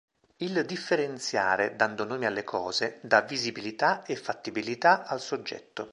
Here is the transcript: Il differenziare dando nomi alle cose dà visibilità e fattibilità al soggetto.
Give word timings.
Il 0.37 0.65
differenziare 0.65 1.75
dando 1.75 2.05
nomi 2.05 2.25
alle 2.25 2.43
cose 2.43 2.97
dà 3.03 3.21
visibilità 3.21 4.03
e 4.03 4.15
fattibilità 4.15 5.05
al 5.05 5.21
soggetto. 5.21 5.89